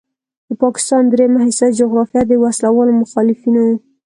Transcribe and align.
د 0.47 0.49
پاکستان 0.63 1.03
دریمه 1.07 1.39
حصه 1.45 1.67
جغرافیه 1.79 2.23
د 2.27 2.33
وسلوالو 2.43 2.99
مخالفینو 3.01 3.65